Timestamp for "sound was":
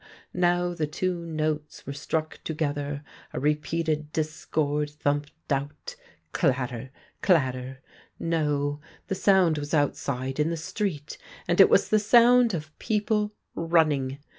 9.13-9.75